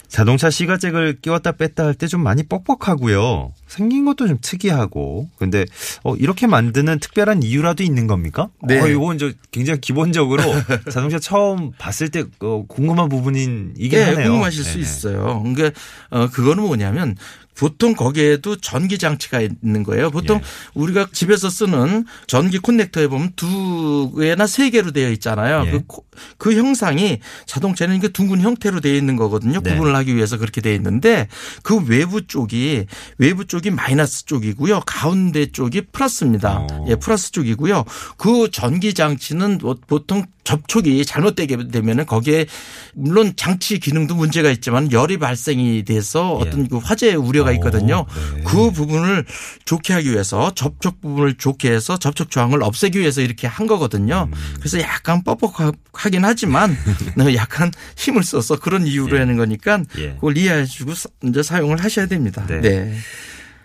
자동차 0.09 0.49
시가잭을 0.49 1.19
끼웠다 1.21 1.51
뺐다 1.51 1.85
할 1.85 1.93
때 1.93 2.07
좀 2.07 2.23
많이 2.23 2.41
뻑뻑하고요. 2.41 3.53
생긴 3.67 4.05
것도 4.05 4.27
좀 4.27 4.37
특이하고. 4.41 5.29
근데 5.37 5.65
어, 6.03 6.15
이렇게 6.15 6.47
만드는 6.47 6.99
특별한 6.99 7.43
이유라도 7.43 7.83
있는 7.83 8.07
겁니까? 8.07 8.49
네. 8.67 8.79
어, 8.81 8.87
이건 8.87 9.19
저 9.19 9.29
굉장히 9.51 9.79
기본적으로 9.81 10.41
자동차 10.91 11.19
처음 11.19 11.73
봤을 11.77 12.09
때 12.09 12.23
어, 12.39 12.63
궁금한 12.67 13.07
부분인 13.09 13.73
이긴 13.77 13.99
네, 13.99 14.05
하네요. 14.05 14.29
궁금하실 14.31 14.63
수 14.63 14.71
네네. 14.71 14.81
있어요. 14.81 15.43
그러니까 15.43 15.79
어 16.09 16.27
그거는 16.29 16.63
뭐냐면 16.63 17.15
보통 17.59 17.93
거기에도 17.93 18.55
전기 18.55 18.97
장치가 18.97 19.41
있는 19.41 19.83
거예요. 19.83 20.11
보통 20.11 20.37
예. 20.37 20.41
우리가 20.75 21.07
집에서 21.11 21.49
쓰는 21.49 22.05
전기 22.25 22.57
커넥터에 22.59 23.07
보면 23.07 23.33
두 23.35 24.13
개나 24.17 24.47
세 24.47 24.69
개로 24.69 24.91
되어 24.91 25.09
있잖아요. 25.11 25.63
예. 25.67 25.71
그, 25.71 25.81
코- 25.85 26.05
그 26.37 26.55
형상이 26.55 27.19
자동차는 27.45 27.97
이게 27.97 28.07
둥근 28.07 28.39
형태로 28.41 28.79
되어 28.79 28.95
있는 28.95 29.17
거거든요. 29.17 29.59
네. 29.61 29.71
구분을 29.73 29.93
하기 29.97 30.15
위해서 30.15 30.37
그렇게 30.37 30.61
되어 30.61 30.73
있는데 30.75 31.27
그 31.63 31.83
외부 31.85 32.25
쪽이 32.25 32.85
외부 33.17 33.45
쪽이 33.45 33.71
마이너스 33.71 34.25
쪽이고요. 34.25 34.81
가운데 34.85 35.51
쪽이 35.51 35.81
플러스입니다. 35.91 36.59
어. 36.71 36.85
예, 36.87 36.95
플러스 36.95 37.31
쪽이고요. 37.31 37.83
그 38.17 38.49
전기 38.51 38.93
장치는 38.93 39.57
뭐 39.61 39.75
보통 39.87 40.25
접촉이 40.49 41.05
잘못되게 41.05 41.67
되면은 41.67 42.07
거기에 42.07 42.47
물론 42.95 43.33
장치 43.35 43.77
기능도 43.77 44.15
문제가 44.15 44.49
있지만 44.49 44.91
열이 44.91 45.19
발생이 45.19 45.83
돼서 45.85 46.39
예. 46.43 46.47
어떤 46.47 46.67
그 46.67 46.77
화재 46.77 47.13
우려가 47.13 47.51
있거든요. 47.53 48.07
오, 48.09 48.35
네. 48.35 48.43
그 48.43 48.71
부분을 48.71 49.25
좋게 49.65 49.93
하기 49.93 50.11
위해서 50.11 50.51
접촉 50.55 51.01
부분을 51.01 51.35
좋게 51.35 51.71
해서 51.71 51.97
접촉 51.97 52.31
저항을 52.31 52.63
없애기 52.63 52.99
위해서 52.99 53.21
이렇게 53.21 53.45
한 53.45 53.67
거거든요. 53.67 54.27
음. 54.33 54.55
그래서 54.57 54.79
약간 54.79 55.23
뻑뻑하긴 55.23 56.25
하지만 56.25 56.75
약간 57.35 57.71
힘을 57.95 58.23
써서 58.23 58.57
그런 58.57 58.87
이유로 58.87 59.17
예. 59.17 59.19
하는 59.19 59.37
거니까 59.37 59.83
예. 59.99 60.15
그걸 60.15 60.35
이해해 60.35 60.65
주고 60.65 60.93
이제 61.25 61.43
사용을 61.43 61.83
하셔야 61.83 62.07
됩니다. 62.07 62.43
네. 62.47 62.59
네. 62.61 62.97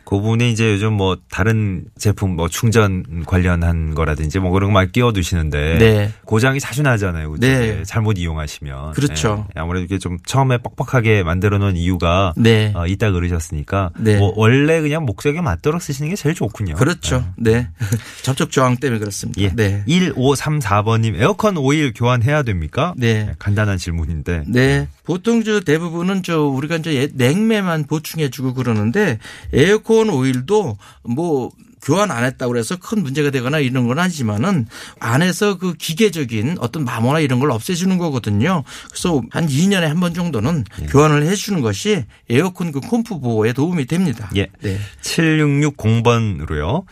그 0.04 0.16
부분에 0.16 0.50
이제 0.50 0.72
요즘 0.72 0.92
뭐 0.92 1.16
다른 1.30 1.84
제품 1.98 2.36
뭐 2.36 2.48
충전 2.48 3.24
관련한 3.26 3.94
거라든지 3.94 4.38
뭐 4.38 4.50
그런 4.50 4.70
거 4.70 4.74
많이 4.74 4.92
끼워 4.92 5.12
두시는데 5.12 5.78
네. 5.78 6.12
고장이 6.24 6.60
자주 6.60 6.82
나잖아요. 6.82 7.30
그죠? 7.30 7.46
네. 7.46 7.82
잘못 7.84 8.18
이용하시면. 8.18 8.92
그렇죠. 8.92 9.46
예. 9.56 9.60
아무래도 9.60 9.84
이게 9.84 9.98
좀 9.98 10.18
처음에 10.26 10.58
뻑뻑하게 10.58 11.22
만들어 11.22 11.58
놓은 11.58 11.76
이유가 11.76 12.34
네. 12.36 12.72
어, 12.74 12.86
이따 12.86 13.10
그러셨으니까 13.10 13.90
네. 13.98 14.18
뭐 14.18 14.32
원래 14.36 14.80
그냥 14.80 15.04
목적에 15.04 15.40
맞도록 15.40 15.80
쓰시는 15.80 16.10
게 16.10 16.16
제일 16.16 16.34
좋군요. 16.34 16.74
그렇죠. 16.74 17.24
네. 17.36 17.68
접촉 18.22 18.50
저항 18.50 18.76
때문에 18.76 18.98
그렇습니다. 18.98 19.40
예. 19.40 19.50
네. 19.54 19.84
1534번님 19.88 21.20
에어컨 21.20 21.56
오일 21.56 21.92
교환해야 21.94 22.42
됩니까? 22.42 22.94
네. 22.96 23.32
간단한 23.38 23.78
질문인데. 23.78 24.44
네. 24.48 24.88
보통 25.04 25.44
저 25.44 25.60
대부분은 25.60 26.22
저 26.22 26.42
우리가 26.42 26.76
이제 26.76 26.94
예, 26.94 27.08
냉매만 27.12 27.84
보충해 27.84 28.30
주고 28.30 28.54
그러는데 28.54 29.18
에어컨 29.52 29.93
오일도 30.10 30.76
뭐 31.04 31.50
교환 31.82 32.10
안 32.10 32.24
했다고 32.24 32.50
그래서 32.52 32.76
큰 32.76 33.02
문제가 33.02 33.30
되거나 33.30 33.58
이런 33.58 33.86
건 33.86 33.98
아니지만은 33.98 34.66
안에서 35.00 35.58
그 35.58 35.74
기계적인 35.74 36.56
어떤 36.60 36.82
마모나 36.84 37.20
이런 37.20 37.40
걸 37.40 37.50
없애주는 37.50 37.98
거거든요. 37.98 38.64
그래서 38.88 39.20
한 39.30 39.46
2년에 39.46 39.82
한 39.82 40.00
번 40.00 40.14
정도는 40.14 40.64
교환을 40.88 41.26
해 41.26 41.34
주는 41.34 41.60
것이 41.60 42.04
에어컨 42.30 42.72
그 42.72 42.80
콤프 42.80 43.20
보호에 43.20 43.52
도움이 43.52 43.84
됩니다. 43.84 44.30
예. 44.34 44.48
네. 44.62 44.78
7660번으로요. 45.02 46.84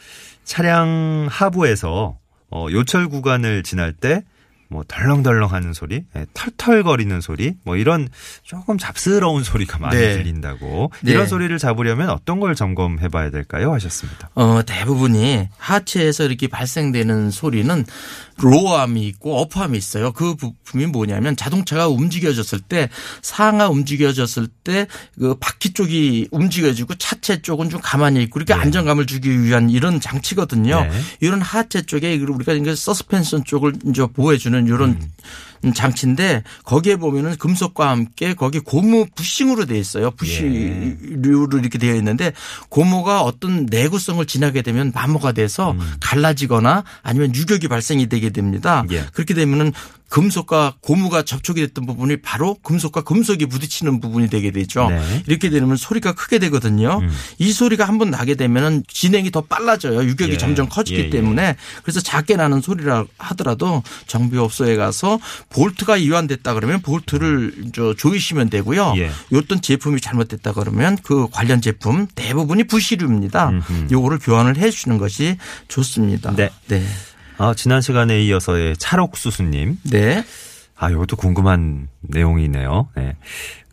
차량 0.45 1.27
하부에서 1.31 2.19
어, 2.51 2.67
요철 2.71 3.09
구간을 3.09 3.63
지날 3.63 3.93
때 3.93 4.23
뭐 4.73 4.83
덜렁덜렁 4.89 5.53
하는 5.53 5.73
소리, 5.73 6.05
예, 6.17 6.27
털털거리는 6.35 7.21
소리, 7.21 7.55
뭐 7.65 7.77
이런 7.77 8.09
조금 8.43 8.79
잡스러운 8.79 9.45
소리가 9.45 9.79
많이 9.79 9.97
네. 9.97 10.15
들린다고. 10.15 10.91
네. 11.03 11.13
이런 11.13 11.27
소리를 11.27 11.57
잡으려면 11.59 12.11
어떤 12.11 12.41
걸 12.41 12.55
점검해 12.55 13.09
봐야 13.09 13.31
될까요? 13.31 13.73
하셨습니다. 13.73 14.31
어, 14.35 14.63
대부분이 14.65 15.49
하체에서 15.59 16.25
이렇게 16.25 16.49
발생되는 16.49 17.31
소리는 17.31 17.85
로어함이 18.39 19.07
있고 19.09 19.39
어퍼함이 19.43 19.77
있어요. 19.77 20.13
그 20.13 20.35
부품이 20.35 20.87
뭐냐면 20.87 21.37
자동차가 21.37 21.89
움직여졌을 21.89 22.61
때 22.61 22.89
상하 23.21 23.69
움직여졌을 23.69 24.49
때 24.65 24.87
그 25.19 25.35
바퀴 25.39 25.73
쪽이 25.73 26.29
움직여지고 26.31 26.95
차체 26.95 27.43
쪽은 27.43 27.71
좀 27.71 27.81
가만히 27.83 28.23
있고 28.25 28.39
이렇게 28.39 28.55
안정감을 28.55 29.07
주기 29.07 29.43
위한 29.43 29.71
이런 29.71 30.01
장치거든요. 30.01 30.83
네. 30.85 30.91
이런 31.21 31.41
하체 31.41 31.83
쪽에 31.83 32.17
우리가 32.17 32.55
이제 32.55 32.75
서스펜션 32.75 33.45
쪽을 33.45 33.75
이제 33.87 34.07
보호해 34.07 34.39
주는 34.39 34.62
이런 34.67 34.99
장치인데 35.75 36.43
거기에 36.65 36.97
보면은 36.97 37.37
금속과 37.37 37.89
함께 37.89 38.35
거기 38.35 38.59
고무 38.59 39.07
부싱으로 39.15 39.67
되어 39.67 39.79
있어요. 39.79 40.11
부시류로 40.11 41.59
이렇게 41.59 41.79
되어 41.79 41.95
있는데 41.97 42.33
고무가 42.69 43.23
어떤 43.23 43.67
내구성을 43.67 44.25
지나게 44.27 44.63
되면 44.63 44.91
마모가 44.93 45.33
돼서 45.33 45.77
갈라지거나 46.01 46.83
아니면 47.03 47.35
유격이 47.35 47.69
발생이 47.69 48.09
되게 48.09 48.31
됩니다. 48.31 48.85
예. 48.91 49.05
그렇게 49.13 49.35
되면은 49.35 49.73
금속과 50.13 50.75
고무가 50.83 51.23
접촉이 51.23 51.63
됐던 51.63 51.87
부분이 51.87 52.19
바로 52.19 52.55
금속과 52.63 53.01
금속이 53.01 53.47
부딪히는 53.47 53.99
부분이 53.99 54.29
되게 54.29 54.51
되죠. 54.51 54.91
네. 54.91 55.23
이렇게 55.27 55.49
되면 55.49 55.75
소리가 55.75 56.13
크게 56.13 56.39
되거든요. 56.39 57.01
이 57.39 57.51
소리가 57.51 57.89
한번 57.89 58.11
나게 58.11 58.35
되면은 58.35 58.85
진행이 58.89 59.31
더 59.31 59.41
빨라져요. 59.41 60.05
유격이 60.05 60.33
예. 60.33 60.37
점점 60.37 60.69
커지기 60.69 61.01
예, 61.01 61.05
예. 61.07 61.11
때문에 61.11 61.57
그래서 61.83 62.01
작게 62.01 62.37
나는 62.37 62.61
소리라 62.61 63.07
하더라도 63.17 63.83
정비업소에 64.07 64.77
가서 64.77 65.19
볼트가 65.49 65.97
이완됐다 65.97 66.53
그러면 66.53 66.83
볼트를 66.83 67.71
저 67.75 67.95
조이시면 67.95 68.51
되고요. 68.51 68.93
예. 68.99 69.11
어떤 69.35 69.63
제품이 69.63 70.03
잘못됐다 70.03 70.53
그러면 70.53 70.99
그 71.03 71.27
관련 71.33 71.63
제품 71.63 72.07
대부분이 72.15 72.65
부실입니다. 72.65 73.51
요거를 73.91 74.19
교환을 74.19 74.59
해 74.59 74.71
주는 74.71 74.99
것이 74.99 75.39
좋습니다. 75.69 76.37
네. 76.37 76.51
네. 76.69 76.85
아, 77.43 77.55
지난 77.55 77.81
시간에 77.81 78.23
이어서 78.23 78.57
의 78.57 78.77
찰옥수수님. 78.77 79.79
네. 79.91 80.25
아, 80.77 80.91
이것도 80.91 81.17
궁금한 81.17 81.89
내용이네요. 82.03 82.91
네. 82.95 83.17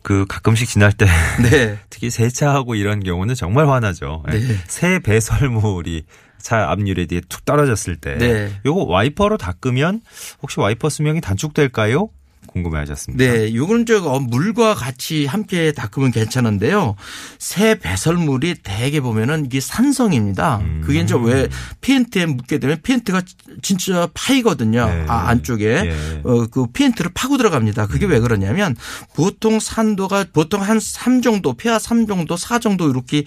그 0.02 0.26
가끔씩 0.28 0.68
지날 0.68 0.92
때 0.92 1.06
네. 1.40 1.78
특히 1.88 2.10
세차하고 2.10 2.74
이런 2.74 2.98
경우는 2.98 3.36
정말 3.36 3.68
화나죠. 3.68 4.24
네. 4.26 4.40
네. 4.40 4.56
새 4.66 4.98
배설물이 4.98 6.02
차 6.38 6.68
앞유리 6.68 7.06
뒤에 7.06 7.20
툭 7.28 7.44
떨어졌을 7.44 7.94
때 7.94 8.16
네. 8.16 8.52
요거 8.66 8.86
와이퍼로 8.90 9.36
닦으면 9.36 10.00
혹시 10.42 10.58
와이퍼 10.58 10.88
수명이 10.88 11.20
단축될까요? 11.20 12.08
궁금해하셨습니다. 12.52 13.24
네, 13.24 13.54
요거는 13.54 13.86
저 13.86 14.02
어, 14.02 14.20
물과 14.20 14.74
같이 14.74 15.26
함께 15.26 15.72
닦으면 15.72 16.10
괜찮은데요. 16.10 16.96
새 17.38 17.78
배설물이 17.78 18.56
대개 18.62 19.00
보면은 19.00 19.46
이게 19.46 19.60
산성입니다. 19.60 20.58
음. 20.58 20.82
그게 20.84 21.00
이제 21.00 21.14
왜 21.22 21.48
페인트에 21.80 22.26
묻게 22.26 22.58
되면 22.58 22.78
페인트가 22.82 23.22
진짜 23.62 24.08
파이거든요. 24.14 24.86
네. 24.86 25.04
아, 25.08 25.28
안쪽에 25.28 25.64
예. 25.64 26.20
어, 26.24 26.46
그 26.50 26.66
페인트를 26.72 27.12
파고 27.14 27.36
들어갑니다. 27.36 27.86
그게 27.86 28.06
왜 28.06 28.20
그러냐면 28.20 28.76
보통 29.14 29.60
산도가 29.60 30.26
보통 30.32 30.62
한 30.62 30.80
3 30.80 31.20
정도, 31.22 31.52
pH 31.52 31.78
3 31.84 32.06
정도, 32.06 32.36
4 32.36 32.58
정도 32.58 32.90
이렇게 32.90 33.24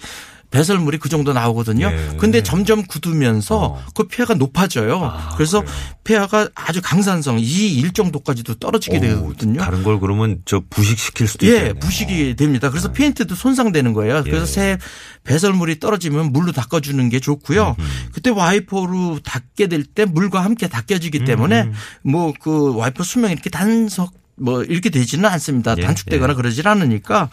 배설물이 0.54 0.98
그 0.98 1.08
정도 1.08 1.32
나오거든요. 1.32 1.90
예. 1.90 2.16
근데 2.16 2.40
점점 2.42 2.84
굳으면서 2.84 3.58
어. 3.58 3.84
그 3.92 4.06
폐하가 4.06 4.34
높아져요. 4.34 5.02
아, 5.02 5.30
그래서 5.34 5.60
그래요? 5.60 5.74
폐하가 6.04 6.48
아주 6.54 6.80
강산성 6.80 7.40
2, 7.40 7.42
1 7.42 7.92
정도까지도 7.92 8.54
떨어지게 8.54 8.98
오, 8.98 9.00
되거든요. 9.00 9.60
다른 9.60 9.82
걸 9.82 9.98
그러면 9.98 10.42
저 10.44 10.62
부식시킬 10.70 11.26
수도 11.26 11.46
예, 11.46 11.50
있겠네요. 11.52 11.74
부식이 11.80 12.36
됩니다. 12.36 12.70
그래서 12.70 12.92
페인트도 12.92 13.34
손상되는 13.34 13.92
거예요. 13.94 14.22
그래서 14.22 14.42
예. 14.42 14.46
새 14.46 14.78
배설물이 15.24 15.80
떨어지면 15.80 16.32
물로 16.32 16.52
닦아주는 16.52 17.08
게 17.08 17.18
좋고요. 17.18 17.74
그때 18.12 18.30
와이퍼로 18.30 19.20
닦게 19.24 19.66
될 19.66 19.84
때 19.84 20.04
물과 20.04 20.42
함께 20.44 20.68
닦여지기 20.68 21.20
음, 21.20 21.24
때문에 21.24 21.70
뭐 22.02 22.32
그 22.40 22.74
와이퍼 22.74 23.02
수명이 23.04 23.32
이렇게 23.32 23.48
단속 23.50 24.12
뭐 24.36 24.62
이렇게 24.62 24.90
되지는 24.90 25.28
않습니다. 25.30 25.74
예, 25.78 25.82
단축되거나 25.82 26.32
예. 26.32 26.36
그러질 26.36 26.66
않으니까 26.68 27.30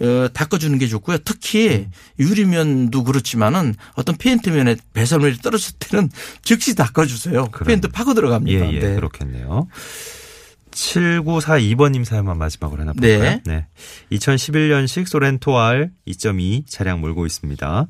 어, 0.00 0.28
닦아주는 0.32 0.78
게 0.78 0.86
좋고요. 0.86 1.18
특히 1.24 1.68
음. 1.68 1.90
유리면도 2.18 3.04
그렇지만은 3.04 3.74
어떤 3.94 4.16
페인트면에 4.16 4.76
배설물이 4.94 5.38
떨어질 5.38 5.74
때는 5.78 6.10
즉시 6.42 6.74
닦아주세요. 6.74 7.48
그럼. 7.50 7.66
페인트 7.66 7.88
파고 7.88 8.14
들어갑니다. 8.14 8.66
예, 8.66 8.74
예, 8.74 8.80
네. 8.80 8.94
그렇겠네요. 8.94 9.68
7942번님 10.70 12.04
사연만 12.04 12.38
마지막으로 12.38 12.82
하나 12.82 12.92
볼까요? 12.92 13.40
네. 13.44 13.66
2011년식 14.12 15.06
소렌토 15.06 15.58
R 15.58 15.90
2.2 16.06 16.64
차량 16.68 17.00
몰고 17.00 17.26
있습니다. 17.26 17.86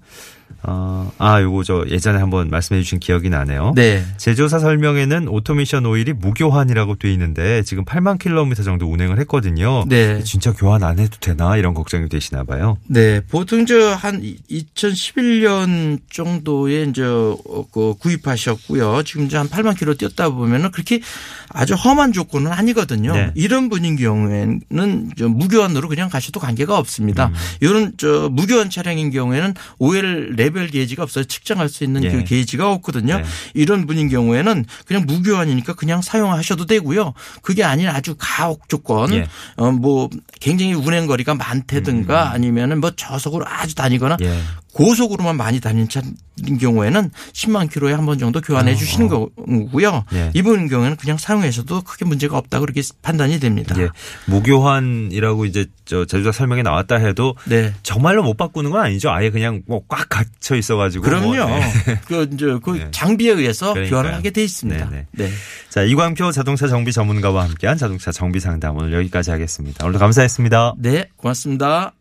어, 0.62 1.11
아, 1.19 1.40
요거 1.40 1.64
저 1.64 1.85
예전에 1.88 2.19
한번 2.19 2.49
말씀해 2.49 2.83
주신 2.83 2.99
기억이 2.99 3.28
나네요. 3.30 3.73
네. 3.76 4.04
제조사 4.16 4.59
설명에는 4.59 5.28
오토미션 5.28 5.87
오일이 5.87 6.12
무교환이라고 6.14 6.97
돼 6.97 7.12
있는데 7.12 7.62
지금 7.62 7.85
8만 7.85 8.19
킬로미터 8.19 8.62
정도 8.62 8.87
운행을 8.90 9.19
했거든요. 9.21 9.85
네. 9.88 10.23
진짜 10.25 10.52
교환 10.52 10.83
안 10.83 10.99
해도 10.99 11.16
되나 11.21 11.57
이런 11.57 11.75
걱정이 11.75 12.09
되시나 12.09 12.45
봐요. 12.45 12.78
네, 12.87 13.21
보통 13.28 13.66
저 13.66 13.90
한 14.00 14.23
2011년 14.50 15.99
정도에 16.11 16.85
이제 16.85 17.02
어, 17.04 17.64
그 17.73 17.95
구입하셨고요. 17.99 19.02
지금 19.04 19.26
이제 19.26 19.37
한 19.37 19.49
8만 19.49 19.78
킬로 19.78 19.95
뛰었다 19.95 20.30
보면은 20.30 20.71
그렇게 20.71 21.00
아주 21.49 21.75
험한 21.75 22.12
조건은 22.12 22.52
아니거든요. 22.52 23.12
네. 23.14 23.30
이런 23.35 23.69
분인 23.69 23.97
경우에는 23.97 25.11
저 25.19 25.28
무교환으로 25.28 25.88
그냥 25.88 26.09
가셔도 26.09 26.40
관계가 26.40 26.78
없습니다. 26.78 27.26
음. 27.26 27.35
이런 27.61 27.92
저 27.99 28.28
무교환 28.30 28.71
차량인 28.71 29.11
경우에는 29.11 29.54
오일 29.78 30.35
레벨 30.45 30.69
게이지가 30.69 31.03
없어요. 31.03 31.25
측정할 31.25 31.69
수 31.69 31.85
있는 31.85 32.03
예. 32.05 32.11
그 32.11 32.25
게이지가 32.25 32.71
없거든요. 32.73 33.19
네. 33.19 33.25
이런 33.55 33.87
분인 33.87 34.09
경우에는 34.09 34.65
그냥 34.87 35.05
무교환이니까 35.07 35.75
그냥 35.75 36.03
사용하셔도 36.03 36.67
되고요. 36.67 37.13
그게 37.43 37.65
아닌 37.65 37.89
아주 37.89 38.15
가혹 38.19 38.69
조건, 38.69 39.13
예. 39.15 39.27
어, 39.57 39.71
뭐 39.73 40.09
굉장히 40.41 40.73
운행 40.75 41.07
거리가 41.07 41.35
많다든가 41.35 42.31
아니면은 42.33 42.81
뭐 42.81 42.91
저속으로 42.91 43.45
아주 43.47 43.75
다니거나 43.75 44.17
음. 44.21 44.25
예. 44.27 44.39
고속으로만 44.73 45.37
많이 45.37 45.59
다니는 45.59 45.89
차인 45.89 46.15
경우에는 46.59 47.11
10만 47.33 47.69
킬로에 47.73 47.93
한 47.93 48.07
번 48.07 48.19
정도 48.19 48.41
교환해 48.41 48.77
주시는 48.77 49.09
거고요. 49.09 50.05
예. 50.15 50.31
이분 50.33 50.69
경우에는 50.69 50.97
그냥 50.97 51.19
사용해서도 51.19 51.83
크게 51.83 52.05
문제가 52.05 52.39
없다 52.39 52.61
그렇게 52.61 52.81
판단이 53.03 53.41
됩니다. 53.41 53.75
예. 53.81 53.89
무교환이라고 54.27 55.45
이제 55.45 55.67
저 55.85 56.05
제조사 56.05 56.31
설명에 56.39 56.63
나왔다 56.63 56.97
해도 56.97 57.35
네. 57.47 57.75
정말로 57.83 58.23
못 58.23 58.37
바꾸는 58.37 58.71
건 58.71 58.83
아니죠. 58.83 59.11
아예 59.11 59.31
그냥 59.31 59.63
뭐 59.67 59.81
꽉 59.89 60.09
갇혀 60.41 60.57
있어가지고. 60.57 61.05
그럼요. 61.05 61.37
뭐, 61.37 61.59
네. 61.87 62.01
그 62.07 62.29
이제 62.33 62.59
그 62.63 62.71
네. 62.71 62.89
장비에 62.91 63.33
의해서 63.33 63.73
그러니까요. 63.73 63.91
교환을 64.03 64.15
하게 64.15 64.31
돼 64.31 64.43
있습니다. 64.43 64.91
네네. 64.91 65.07
네. 65.13 65.31
자, 65.69 65.83
이광표 65.83 66.33
자동차 66.33 66.67
정비 66.67 66.93
전문가와 66.93 67.45
함께한 67.45 67.77
자동차 67.77 68.11
정비 68.11 68.41
상담 68.41 68.77
오늘 68.77 68.93
여기까지 68.95 69.31
하겠습니다. 69.31 69.85
오늘도 69.85 69.99
감사했습니다. 69.99 70.75
네, 70.79 71.09
고맙습니다. 71.17 71.93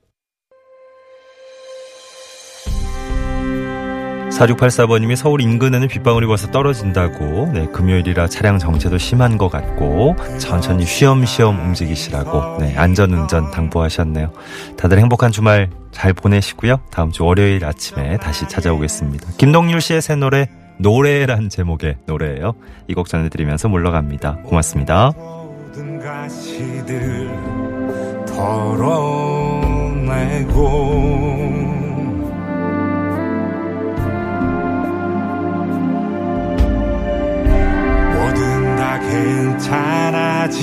4684번님이 4.39 5.15
서울 5.15 5.41
인근에는 5.41 5.87
빗방울이 5.87 6.25
벌써 6.25 6.49
떨어진다고, 6.49 7.51
네, 7.53 7.67
금요일이라 7.67 8.27
차량 8.27 8.57
정체도 8.57 8.97
심한 8.97 9.37
것 9.37 9.49
같고, 9.49 10.15
천천히 10.37 10.85
쉬엄쉬엄 10.85 11.59
움직이시라고, 11.59 12.57
네, 12.59 12.75
안전운전 12.77 13.51
당부하셨네요. 13.51 14.31
다들 14.77 14.97
행복한 14.99 15.31
주말 15.31 15.69
잘 15.91 16.13
보내시고요. 16.13 16.79
다음 16.89 17.11
주 17.11 17.25
월요일 17.25 17.65
아침에 17.65 18.17
다시 18.17 18.47
찾아오겠습니다. 18.47 19.31
김동률 19.37 19.81
씨의 19.81 20.01
새 20.01 20.15
노래, 20.15 20.47
노래란 20.77 21.49
제목의 21.49 21.97
노래예요. 22.05 22.53
이 22.87 22.93
곡 22.93 23.09
전해드리면서 23.09 23.67
물러갑니다. 23.67 24.37
고맙습니다. 24.45 25.11
모든 25.17 25.99
가시들 25.99 27.29
털어내고 29.99 31.58
괜찮아지는 39.09 40.59